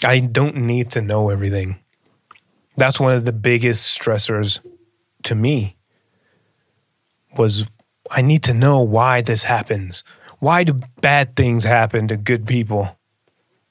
I 0.03 0.20
don't 0.20 0.58
need 0.58 0.91
to 0.91 1.01
know 1.01 1.29
everything. 1.29 1.79
That's 2.75 3.00
one 3.00 3.13
of 3.13 3.24
the 3.24 3.32
biggest 3.32 4.00
stressors 4.00 4.60
to 5.24 5.34
me 5.34 5.77
was 7.38 7.65
I 8.12 8.22
need 8.22 8.44
to 8.44 8.53
know 8.53 8.82
why 8.82 9.22
this 9.22 9.46
happens. 9.46 10.03
Why 10.39 10.65
do 10.65 10.82
bad 11.01 11.36
things 11.36 11.63
happen 11.63 12.10
to 12.10 12.17
good 12.17 12.46
people? 12.46 12.98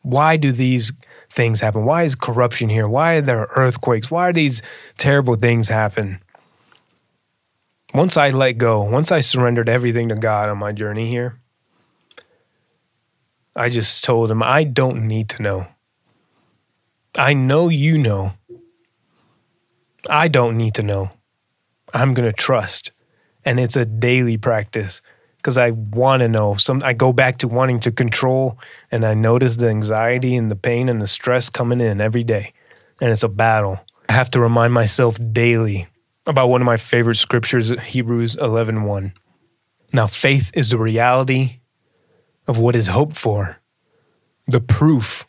Why 0.02 0.38
do 0.38 0.50
these 0.50 0.92
things 1.36 1.60
happen? 1.60 1.84
Why 1.84 2.02
is 2.02 2.14
corruption 2.14 2.68
here? 2.68 2.88
Why 2.88 3.14
are 3.14 3.20
there 3.20 3.46
earthquakes? 3.54 4.10
Why 4.10 4.30
are 4.30 4.32
these 4.32 4.62
terrible 4.96 5.36
things 5.36 5.68
happen? 5.68 6.18
Once 7.94 8.16
I 8.16 8.30
let 8.30 8.52
go, 8.52 8.82
once 8.82 9.12
I 9.12 9.20
surrendered 9.20 9.68
everything 9.68 10.08
to 10.08 10.16
God 10.16 10.48
on 10.48 10.58
my 10.58 10.72
journey 10.72 11.08
here, 11.08 11.38
I 13.54 13.68
just 13.68 14.02
told 14.02 14.30
him, 14.30 14.42
I 14.42 14.64
don't 14.64 15.06
need 15.06 15.28
to 15.30 15.42
know. 15.42 15.68
I 17.16 17.32
know 17.32 17.68
you 17.68 17.96
know. 17.96 18.32
I 20.10 20.28
don't 20.28 20.56
need 20.56 20.74
to 20.74 20.82
know. 20.82 21.10
I'm 21.94 22.12
going 22.12 22.28
to 22.28 22.32
trust 22.32 22.92
and 23.46 23.60
it's 23.60 23.76
a 23.76 23.86
daily 23.86 24.36
practice 24.36 25.00
because 25.46 25.58
I 25.58 25.70
want 25.70 26.22
to 26.22 26.28
know. 26.28 26.56
Some 26.56 26.82
I 26.84 26.92
go 26.92 27.12
back 27.12 27.38
to 27.38 27.46
wanting 27.46 27.78
to 27.80 27.92
control, 27.92 28.58
and 28.90 29.06
I 29.06 29.14
notice 29.14 29.54
the 29.54 29.68
anxiety 29.68 30.34
and 30.34 30.50
the 30.50 30.56
pain 30.56 30.88
and 30.88 31.00
the 31.00 31.06
stress 31.06 31.50
coming 31.50 31.80
in 31.80 32.00
every 32.00 32.24
day, 32.24 32.52
and 33.00 33.12
it's 33.12 33.22
a 33.22 33.28
battle. 33.28 33.78
I 34.08 34.14
have 34.14 34.28
to 34.32 34.40
remind 34.40 34.74
myself 34.74 35.16
daily 35.32 35.86
about 36.26 36.48
one 36.48 36.62
of 36.62 36.66
my 36.66 36.76
favorite 36.76 37.14
scriptures, 37.14 37.68
Hebrews 37.78 38.34
11:1. 38.34 38.82
1. 38.86 39.12
Now, 39.92 40.08
faith 40.08 40.50
is 40.52 40.70
the 40.70 40.78
reality 40.78 41.60
of 42.48 42.58
what 42.58 42.74
is 42.74 42.88
hoped 42.88 43.16
for, 43.16 43.58
the 44.48 44.60
proof 44.60 45.28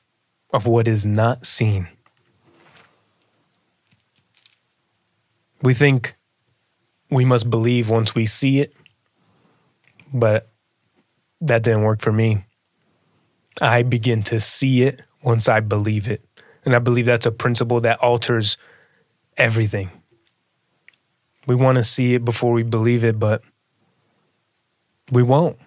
of 0.50 0.65
what 0.65 0.88
is 0.88 1.05
not 1.05 1.45
seen. 1.45 1.89
We 5.62 5.75
think 5.75 6.15
we 7.12 7.24
must 7.24 7.51
believe 7.51 7.88
once 7.88 8.15
we 8.15 8.25
see 8.25 8.62
it. 8.62 8.74
But 10.14 10.50
that 11.42 11.64
didn't 11.64 11.84
work 11.84 12.02
for 12.02 12.12
me. 12.12 12.46
I 13.62 13.84
begin 13.84 14.24
to 14.24 14.40
see 14.40 14.84
it 14.84 15.02
once 15.24 15.48
I 15.48 15.60
believe 15.60 16.08
it. 16.08 16.24
And 16.66 16.76
I 16.76 16.80
believe 16.80 17.06
that's 17.06 17.26
a 17.26 17.32
principle 17.32 17.82
that 17.82 18.00
alters 18.00 18.58
everything. 19.38 19.90
We 21.48 21.56
want 21.56 21.78
to 21.78 21.84
see 21.84 22.14
it 22.14 22.26
before 22.26 22.52
we 22.52 22.64
believe 22.64 23.04
it, 23.04 23.20
but 23.20 23.42
we 25.12 25.24
won't. 25.24 25.58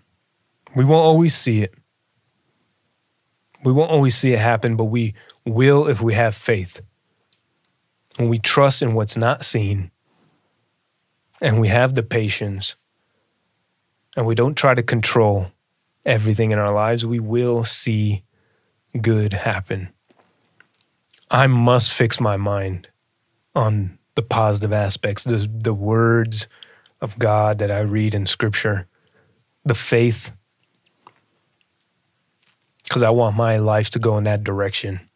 We 0.74 0.84
won't 0.84 1.04
always 1.04 1.34
see 1.34 1.62
it. 1.62 1.74
We 3.64 3.72
won't 3.72 3.90
always 3.90 4.16
see 4.16 4.32
it 4.32 4.38
happen, 4.38 4.76
but 4.76 4.84
we 4.84 5.14
will 5.44 5.88
if 5.88 6.00
we 6.00 6.14
have 6.14 6.34
faith. 6.34 6.80
When 8.16 8.28
we 8.28 8.38
trust 8.38 8.82
in 8.82 8.94
what's 8.94 9.16
not 9.16 9.44
seen, 9.44 9.90
and 11.40 11.58
we 11.58 11.68
have 11.68 11.94
the 11.94 12.02
patience 12.02 12.76
and 14.16 14.26
we 14.26 14.34
don't 14.34 14.56
try 14.56 14.74
to 14.74 14.82
control 14.82 15.52
everything 16.04 16.52
in 16.52 16.58
our 16.58 16.72
lives, 16.72 17.04
we 17.04 17.20
will 17.20 17.64
see 17.64 18.24
good 19.00 19.32
happen. 19.32 19.90
I 21.30 21.46
must 21.46 21.92
fix 21.92 22.20
my 22.20 22.36
mind 22.36 22.88
on 23.54 23.98
the 24.14 24.22
positive 24.22 24.72
aspects, 24.72 25.24
the, 25.24 25.48
the 25.50 25.74
words 25.74 26.48
of 27.00 27.18
God 27.18 27.58
that 27.58 27.70
I 27.70 27.80
read 27.80 28.14
in 28.14 28.26
scripture, 28.26 28.86
the 29.64 29.74
faith, 29.74 30.32
because 32.84 33.02
I 33.02 33.10
want 33.10 33.36
my 33.36 33.58
life 33.58 33.90
to 33.90 33.98
go 33.98 34.18
in 34.18 34.24
that 34.24 34.42
direction. 34.42 35.08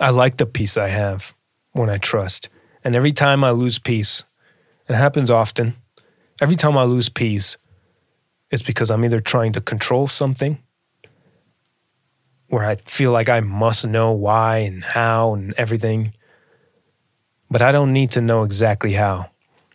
I 0.00 0.10
like 0.10 0.38
the 0.38 0.46
peace 0.46 0.76
I 0.76 0.88
have 0.88 1.34
when 1.72 1.90
I 1.90 1.98
trust. 1.98 2.48
And 2.82 2.96
every 2.96 3.12
time 3.12 3.44
I 3.44 3.50
lose 3.50 3.78
peace, 3.78 4.24
it 4.88 4.94
happens 4.94 5.30
often. 5.30 5.76
Every 6.40 6.56
time 6.56 6.78
I 6.78 6.84
lose 6.84 7.08
peace, 7.08 7.56
it's 8.50 8.62
because 8.62 8.90
I'm 8.90 9.04
either 9.04 9.20
trying 9.20 9.52
to 9.54 9.60
control 9.60 10.06
something 10.06 10.58
where 12.46 12.64
I 12.64 12.76
feel 12.76 13.10
like 13.10 13.28
I 13.28 13.40
must 13.40 13.86
know 13.86 14.12
why 14.12 14.58
and 14.58 14.84
how 14.84 15.34
and 15.34 15.52
everything, 15.58 16.14
but 17.50 17.60
I 17.60 17.72
don't 17.72 17.92
need 17.92 18.12
to 18.12 18.20
know 18.20 18.44
exactly 18.44 18.92
how. 18.92 19.30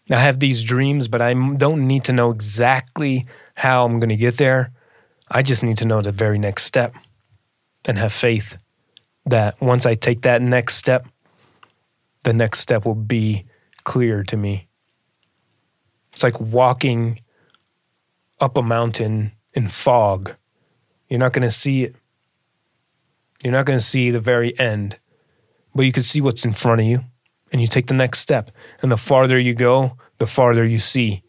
I 0.10 0.16
have 0.16 0.40
these 0.40 0.64
dreams, 0.64 1.08
but 1.08 1.22
I 1.22 1.34
don't 1.34 1.88
need 1.88 2.06
to 2.06 2.14
know 2.14 2.32
exactly 2.32 3.26
how 3.56 3.86
I'm 3.86 4.00
going 4.00 4.10
to 4.10 4.16
get 4.16 4.38
there. 4.38 4.72
I 5.30 5.42
just 5.42 5.64
need 5.64 5.78
to 5.78 5.86
know 5.86 6.02
the 6.02 6.12
very 6.12 6.40
next 6.40 6.64
step 6.64 6.96
and 7.86 7.98
have 7.98 8.14
faith 8.14 8.58
that 9.26 9.62
once 9.62 9.86
I 9.86 9.96
take 9.96 10.22
that 10.22 10.42
next 10.42 10.76
step, 10.76 11.08
the 12.24 12.34
next 12.34 12.60
step 12.60 12.86
will 12.86 12.96
be 12.96 13.46
clear 13.84 14.24
to 14.24 14.38
me. 14.38 14.68
It's 16.14 16.24
like 16.24 16.40
walking 16.40 17.22
up 18.40 18.58
a 18.58 18.62
mountain 18.62 19.32
in 19.54 19.70
fog. 19.70 20.36
You're 21.08 21.20
not 21.20 21.34
going 21.34 21.48
to 21.48 21.52
see 21.52 21.84
it. 21.84 21.96
You're 23.44 23.54
not 23.54 23.66
going 23.66 23.80
to 23.80 23.86
see 23.86 24.10
the 24.10 24.20
very 24.20 24.58
end, 24.58 25.00
but 25.76 25.84
you 25.84 25.92
can 25.92 26.04
see 26.04 26.22
what's 26.22 26.46
in 26.46 26.54
front 26.54 26.82
of 26.82 26.88
you 26.88 27.04
and 27.52 27.60
you 27.60 27.68
take 27.68 27.88
the 27.88 27.94
next 27.94 28.20
step. 28.20 28.52
And 28.82 28.92
the 28.92 28.98
farther 28.98 29.38
you 29.38 29.54
go, 29.54 29.98
the 30.18 30.28
farther 30.28 30.66
you 30.66 30.78
see. 30.78 31.24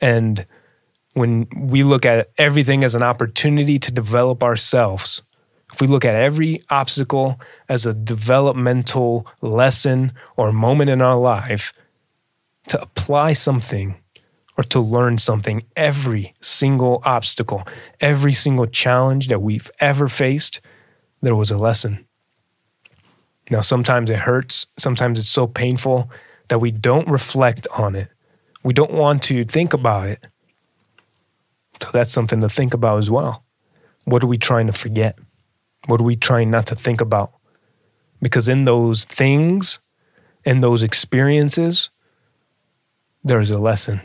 And 0.00 0.46
when 1.14 1.48
we 1.56 1.82
look 1.82 2.04
at 2.04 2.30
everything 2.36 2.84
as 2.84 2.94
an 2.94 3.02
opportunity 3.02 3.78
to 3.78 3.90
develop 3.90 4.42
ourselves, 4.42 5.22
if 5.72 5.80
we 5.80 5.86
look 5.86 6.04
at 6.04 6.14
every 6.14 6.62
obstacle 6.70 7.40
as 7.68 7.84
a 7.84 7.92
developmental 7.92 9.26
lesson 9.42 10.12
or 10.36 10.52
moment 10.52 10.90
in 10.90 11.02
our 11.02 11.16
life 11.16 11.72
to 12.68 12.80
apply 12.80 13.32
something 13.32 13.96
or 14.56 14.64
to 14.64 14.80
learn 14.80 15.18
something, 15.18 15.62
every 15.76 16.34
single 16.40 17.00
obstacle, 17.04 17.66
every 18.00 18.32
single 18.32 18.66
challenge 18.66 19.28
that 19.28 19.40
we've 19.40 19.70
ever 19.80 20.08
faced, 20.08 20.60
there 21.22 21.36
was 21.36 21.50
a 21.50 21.58
lesson. 21.58 22.06
Now, 23.50 23.60
sometimes 23.60 24.10
it 24.10 24.18
hurts, 24.18 24.66
sometimes 24.78 25.18
it's 25.18 25.28
so 25.28 25.46
painful 25.46 26.10
that 26.48 26.58
we 26.58 26.70
don't 26.70 27.08
reflect 27.08 27.66
on 27.76 27.94
it. 27.94 28.08
We 28.62 28.74
don't 28.74 28.92
want 28.92 29.22
to 29.24 29.44
think 29.44 29.72
about 29.72 30.08
it. 30.08 30.26
So 31.80 31.90
that's 31.92 32.12
something 32.12 32.40
to 32.40 32.48
think 32.48 32.74
about 32.74 32.98
as 32.98 33.10
well. 33.10 33.44
What 34.04 34.24
are 34.24 34.26
we 34.26 34.38
trying 34.38 34.66
to 34.66 34.72
forget? 34.72 35.18
What 35.86 36.00
are 36.00 36.04
we 36.04 36.16
trying 36.16 36.50
not 36.50 36.66
to 36.66 36.74
think 36.74 37.00
about? 37.00 37.32
Because 38.20 38.48
in 38.48 38.64
those 38.64 39.04
things, 39.04 39.78
in 40.44 40.60
those 40.60 40.82
experiences, 40.82 41.90
there 43.24 43.40
is 43.40 43.50
a 43.50 43.58
lesson. 43.58 44.00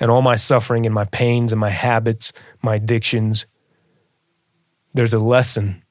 And 0.00 0.10
all 0.10 0.22
my 0.22 0.36
suffering 0.36 0.86
and 0.86 0.94
my 0.94 1.04
pains 1.06 1.52
and 1.52 1.60
my 1.60 1.70
habits, 1.70 2.32
my 2.62 2.76
addictions, 2.76 3.46
there's 4.94 5.14
a 5.14 5.18
lesson. 5.18 5.82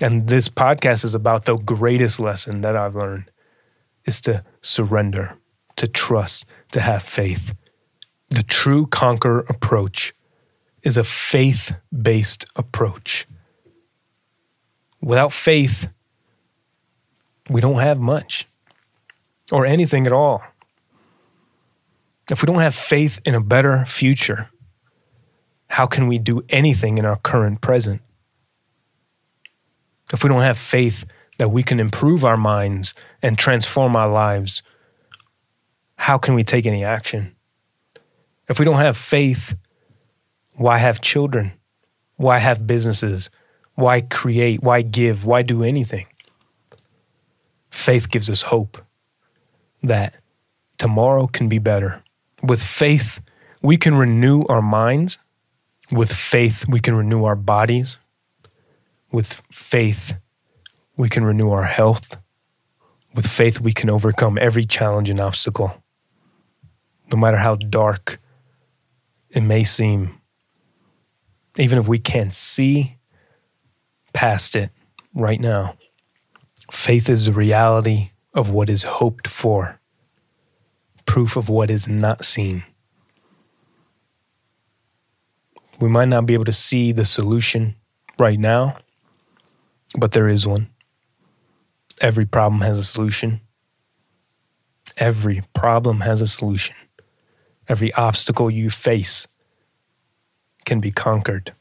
And 0.00 0.28
this 0.28 0.48
podcast 0.48 1.04
is 1.04 1.14
about 1.14 1.44
the 1.44 1.56
greatest 1.56 2.20
lesson 2.20 2.60
that 2.62 2.76
I've 2.76 2.94
learned 2.94 3.30
is 4.06 4.20
to 4.22 4.44
surrender, 4.62 5.36
to 5.76 5.86
trust, 5.86 6.46
to 6.72 6.80
have 6.80 7.02
faith. 7.02 7.54
The 8.30 8.42
true 8.42 8.86
conquer 8.86 9.40
approach 9.40 10.14
is 10.82 10.96
a 10.96 11.04
faith 11.04 11.74
based 11.92 12.44
approach. 12.56 13.26
Without 15.02 15.32
faith, 15.32 15.88
we 17.48 17.60
don't 17.60 17.80
have 17.80 17.98
much 17.98 18.46
or 19.52 19.66
anything 19.66 20.06
at 20.06 20.12
all. 20.12 20.42
If 22.30 22.42
we 22.42 22.46
don't 22.46 22.60
have 22.60 22.76
faith 22.76 23.20
in 23.24 23.34
a 23.34 23.40
better 23.40 23.84
future, 23.86 24.50
how 25.66 25.86
can 25.86 26.06
we 26.06 26.18
do 26.18 26.42
anything 26.48 26.96
in 26.98 27.04
our 27.04 27.16
current 27.16 27.60
present? 27.60 28.02
If 30.12 30.22
we 30.22 30.28
don't 30.28 30.42
have 30.42 30.58
faith 30.58 31.04
that 31.38 31.50
we 31.50 31.62
can 31.64 31.80
improve 31.80 32.24
our 32.24 32.36
minds 32.36 32.94
and 33.20 33.36
transform 33.36 33.96
our 33.96 34.08
lives, 34.08 34.62
how 35.96 36.18
can 36.18 36.34
we 36.34 36.44
take 36.44 36.66
any 36.66 36.84
action? 36.84 37.34
If 38.48 38.58
we 38.58 38.64
don't 38.64 38.76
have 38.76 38.96
faith, 38.96 39.56
why 40.52 40.78
have 40.78 41.00
children? 41.00 41.52
Why 42.16 42.38
have 42.38 42.66
businesses? 42.66 43.30
Why 43.74 44.02
create? 44.02 44.62
Why 44.62 44.82
give? 44.82 45.24
Why 45.24 45.42
do 45.42 45.64
anything? 45.64 46.06
Faith 47.70 48.08
gives 48.10 48.30
us 48.30 48.42
hope 48.42 48.78
that 49.82 50.14
tomorrow 50.78 51.26
can 51.26 51.48
be 51.48 51.58
better. 51.58 52.02
With 52.42 52.62
faith, 52.62 53.20
we 53.62 53.76
can 53.76 53.94
renew 53.94 54.44
our 54.48 54.62
minds. 54.62 55.18
With 55.90 56.12
faith, 56.12 56.68
we 56.68 56.80
can 56.80 56.94
renew 56.94 57.24
our 57.24 57.36
bodies. 57.36 57.98
With 59.12 59.42
faith, 59.50 60.14
we 60.96 61.08
can 61.08 61.24
renew 61.24 61.50
our 61.50 61.64
health. 61.64 62.16
With 63.14 63.26
faith, 63.26 63.60
we 63.60 63.72
can 63.72 63.90
overcome 63.90 64.38
every 64.40 64.64
challenge 64.64 65.10
and 65.10 65.18
obstacle, 65.18 65.82
no 67.12 67.18
matter 67.18 67.38
how 67.38 67.56
dark 67.56 68.20
it 69.30 69.40
may 69.40 69.64
seem 69.64 70.20
even 71.58 71.78
if 71.78 71.88
we 71.88 71.98
can't 71.98 72.34
see 72.34 72.96
past 74.12 74.54
it 74.54 74.70
right 75.14 75.40
now. 75.40 75.76
Faith 76.70 77.08
is 77.08 77.26
the 77.26 77.32
reality 77.32 78.10
of 78.34 78.50
what 78.50 78.70
is 78.70 78.84
hoped 78.84 79.26
for, 79.26 79.79
proof 81.10 81.34
of 81.34 81.48
what 81.48 81.72
is 81.72 81.88
not 81.88 82.24
seen. 82.24 82.62
We 85.80 85.88
might 85.88 86.08
not 86.08 86.24
be 86.24 86.34
able 86.34 86.44
to 86.44 86.52
see 86.52 86.92
the 86.92 87.04
solution 87.04 87.74
right 88.16 88.38
now, 88.38 88.76
but 89.98 90.12
there 90.12 90.28
is 90.28 90.46
one. 90.46 90.70
Every 92.00 92.26
problem 92.26 92.60
has 92.60 92.78
a 92.78 92.84
solution. 92.84 93.40
Every 94.98 95.42
problem 95.52 95.98
has 96.02 96.20
a 96.20 96.28
solution. 96.28 96.76
Every 97.68 97.92
obstacle 97.94 98.48
you 98.48 98.70
face 98.70 99.26
can 100.64 100.78
be 100.78 100.92
conquered. 100.92 101.52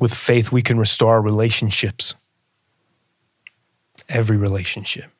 With 0.00 0.14
faith, 0.14 0.50
we 0.50 0.62
can 0.62 0.78
restore 0.78 1.12
our 1.16 1.20
relationships. 1.20 2.14
Every 4.08 4.38
relationship. 4.38 5.13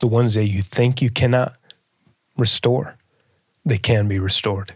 The 0.00 0.06
ones 0.06 0.34
that 0.34 0.46
you 0.46 0.62
think 0.62 1.00
you 1.00 1.10
cannot 1.10 1.54
restore, 2.36 2.96
they 3.64 3.78
can 3.78 4.08
be 4.08 4.18
restored. 4.18 4.74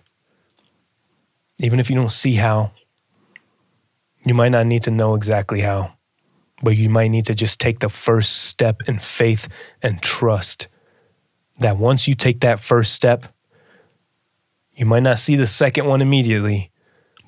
Even 1.59 1.81
if 1.81 1.91
you 1.91 1.97
don't 1.97 2.13
see 2.13 2.35
how, 2.35 2.73
you 4.25 4.35
might 4.35 4.51
not 4.51 4.67
need 4.67 4.83
to 4.85 4.91
know 4.91 5.15
exactly 5.15 5.61
how, 5.61 5.93
but 6.63 6.77
you 6.77 6.89
might 6.89 7.09
need 7.09 7.27
to 7.27 7.35
just 7.35 7.61
take 7.61 7.81
the 7.81 7.89
first 7.89 8.45
step 8.45 8.83
in 8.87 8.99
faith 8.99 9.49
and 9.83 10.03
trust 10.03 10.69
that 11.59 11.79
once 11.79 12.07
you 12.07 12.15
take 12.15 12.41
that 12.41 12.61
first 12.61 12.93
step, 12.93 13.27
you 14.73 14.87
might 14.87 15.03
not 15.03 15.19
see 15.19 15.35
the 15.35 15.47
second 15.47 15.87
one 15.87 16.01
immediately, 16.01 16.71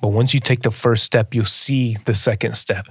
but 0.01 0.09
once 0.09 0.33
you 0.33 0.39
take 0.39 0.63
the 0.63 0.71
first 0.71 1.03
step, 1.03 1.33
you'll 1.33 1.45
see 1.45 1.97
the 2.05 2.15
second 2.15 2.55
step. 2.55 2.85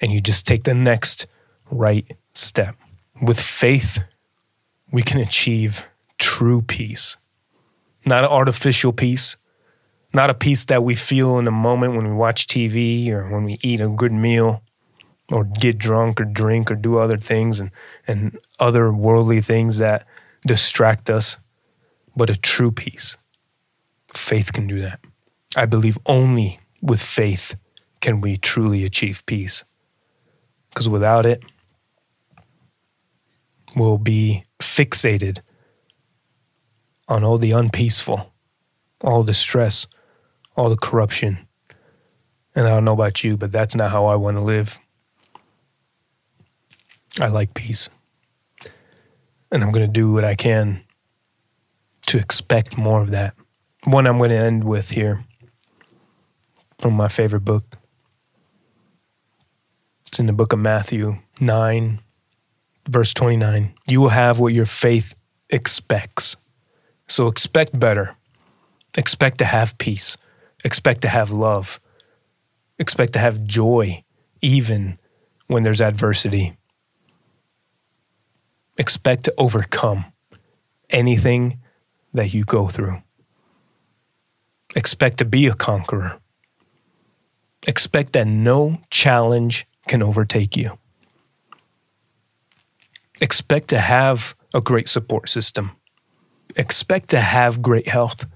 And 0.00 0.12
you 0.12 0.20
just 0.20 0.46
take 0.46 0.64
the 0.64 0.74
next 0.74 1.26
right 1.70 2.16
step. 2.34 2.76
With 3.20 3.40
faith, 3.40 4.00
we 4.92 5.02
can 5.02 5.20
achieve 5.20 5.86
true 6.18 6.62
peace, 6.62 7.16
not 8.04 8.24
an 8.24 8.30
artificial 8.30 8.92
peace, 8.92 9.36
not 10.12 10.30
a 10.30 10.34
peace 10.34 10.64
that 10.66 10.84
we 10.84 10.94
feel 10.94 11.38
in 11.38 11.46
a 11.46 11.52
moment 11.52 11.94
when 11.94 12.08
we 12.08 12.14
watch 12.14 12.46
TV 12.46 13.08
or 13.10 13.28
when 13.28 13.44
we 13.44 13.58
eat 13.62 13.80
a 13.80 13.88
good 13.88 14.12
meal 14.12 14.62
or 15.30 15.44
get 15.44 15.78
drunk 15.78 16.20
or 16.20 16.24
drink 16.24 16.70
or 16.70 16.74
do 16.74 16.98
other 16.98 17.18
things 17.18 17.58
and, 17.58 17.70
and 18.06 18.38
other 18.60 18.92
worldly 18.92 19.40
things 19.40 19.78
that 19.78 20.06
distract 20.46 21.10
us, 21.10 21.36
but 22.14 22.30
a 22.30 22.36
true 22.36 22.70
peace 22.70 23.16
Faith 24.16 24.52
can 24.52 24.66
do 24.66 24.80
that. 24.80 25.00
I 25.54 25.66
believe 25.66 25.98
only 26.06 26.60
with 26.80 27.02
faith 27.02 27.56
can 28.00 28.20
we 28.20 28.36
truly 28.36 28.84
achieve 28.84 29.24
peace. 29.26 29.64
Because 30.70 30.88
without 30.88 31.26
it, 31.26 31.42
we'll 33.76 33.98
be 33.98 34.44
fixated 34.58 35.38
on 37.06 37.22
all 37.22 37.38
the 37.38 37.52
unpeaceful, 37.52 38.32
all 39.02 39.22
the 39.22 39.34
stress, 39.34 39.86
all 40.56 40.68
the 40.68 40.76
corruption. 40.76 41.46
And 42.56 42.66
I 42.66 42.70
don't 42.70 42.84
know 42.84 42.94
about 42.94 43.22
you, 43.22 43.36
but 43.36 43.52
that's 43.52 43.76
not 43.76 43.92
how 43.92 44.06
I 44.06 44.16
want 44.16 44.36
to 44.36 44.42
live. 44.42 44.78
I 47.20 47.28
like 47.28 47.54
peace. 47.54 47.88
And 49.52 49.62
I'm 49.62 49.70
going 49.70 49.86
to 49.86 49.92
do 49.92 50.12
what 50.12 50.24
I 50.24 50.34
can 50.34 50.80
to 52.08 52.18
expect 52.18 52.76
more 52.76 53.02
of 53.02 53.12
that 53.12 53.34
one 53.86 54.06
I'm 54.06 54.18
going 54.18 54.30
to 54.30 54.36
end 54.36 54.64
with 54.64 54.90
here 54.90 55.24
from 56.80 56.94
my 56.94 57.06
favorite 57.08 57.44
book. 57.44 57.78
It's 60.08 60.18
in 60.18 60.26
the 60.26 60.32
book 60.32 60.52
of 60.52 60.58
Matthew 60.58 61.18
9, 61.40 62.00
verse 62.88 63.12
29. 63.14 63.74
You 63.88 64.00
will 64.00 64.10
have 64.10 64.38
what 64.38 64.54
your 64.54 64.66
faith 64.66 65.14
expects, 65.50 66.36
So 67.08 67.28
expect 67.28 67.78
better. 67.78 68.16
Expect 68.98 69.38
to 69.38 69.44
have 69.44 69.78
peace. 69.78 70.16
Expect 70.64 71.02
to 71.02 71.08
have 71.08 71.30
love. 71.30 71.80
Expect 72.78 73.12
to 73.12 73.18
have 73.20 73.44
joy, 73.44 74.02
even 74.42 74.98
when 75.46 75.62
there's 75.62 75.80
adversity. 75.80 76.56
Expect 78.76 79.24
to 79.24 79.34
overcome 79.38 80.06
anything 80.90 81.60
that 82.12 82.34
you 82.34 82.44
go 82.44 82.68
through. 82.68 83.00
Expect 84.74 85.18
to 85.18 85.24
be 85.24 85.46
a 85.46 85.54
conqueror. 85.54 86.18
Expect 87.66 88.12
that 88.14 88.26
no 88.26 88.78
challenge 88.90 89.66
can 89.86 90.02
overtake 90.02 90.56
you. 90.56 90.78
Expect 93.20 93.68
to 93.68 93.78
have 93.78 94.34
a 94.52 94.60
great 94.60 94.88
support 94.88 95.28
system. 95.28 95.72
Expect 96.56 97.08
to 97.10 97.20
have 97.20 97.62
great 97.62 97.88
health. 97.88 98.26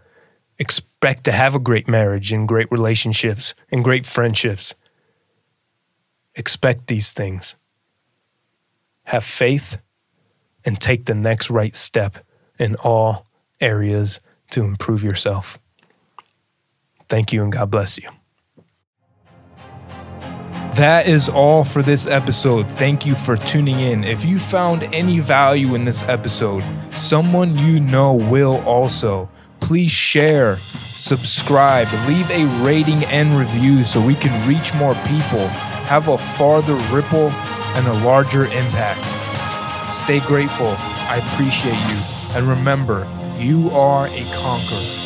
Expect 0.58 1.24
to 1.24 1.32
have 1.32 1.54
a 1.54 1.58
great 1.58 1.88
marriage 1.88 2.32
and 2.32 2.46
great 2.46 2.70
relationships 2.70 3.54
and 3.70 3.84
great 3.84 4.06
friendships. 4.06 4.74
Expect 6.34 6.86
these 6.86 7.12
things. 7.12 7.56
Have 9.04 9.24
faith 9.24 9.78
and 10.64 10.80
take 10.80 11.06
the 11.06 11.14
next 11.14 11.50
right 11.50 11.74
step 11.74 12.24
in 12.58 12.76
all 12.76 13.26
areas 13.60 14.20
to 14.50 14.62
improve 14.64 15.02
yourself. 15.02 15.58
Thank 17.08 17.32
you 17.32 17.42
and 17.42 17.52
God 17.52 17.70
bless 17.70 17.98
you. 17.98 18.10
That 20.80 21.06
is 21.06 21.28
all 21.28 21.62
for 21.62 21.82
this 21.82 22.06
episode. 22.06 22.66
Thank 22.66 23.04
you 23.04 23.14
for 23.14 23.36
tuning 23.36 23.80
in. 23.80 24.02
If 24.02 24.24
you 24.24 24.38
found 24.38 24.82
any 24.94 25.20
value 25.20 25.74
in 25.74 25.84
this 25.84 26.02
episode, 26.04 26.64
someone 26.96 27.54
you 27.54 27.80
know 27.80 28.14
will 28.14 28.66
also. 28.66 29.28
Please 29.60 29.90
share, 29.90 30.56
subscribe, 30.96 31.86
leave 32.08 32.30
a 32.30 32.46
rating 32.64 33.04
and 33.04 33.38
review 33.38 33.84
so 33.84 34.00
we 34.00 34.14
can 34.14 34.48
reach 34.48 34.72
more 34.72 34.94
people, 35.06 35.48
have 35.84 36.08
a 36.08 36.16
farther 36.16 36.76
ripple, 36.90 37.28
and 37.76 37.86
a 37.86 38.02
larger 38.02 38.44
impact. 38.44 39.04
Stay 39.92 40.20
grateful. 40.20 40.74
I 40.78 41.20
appreciate 41.22 41.74
you. 41.92 42.00
And 42.34 42.48
remember, 42.48 43.06
you 43.38 43.68
are 43.72 44.06
a 44.06 44.24
conqueror. 44.32 44.99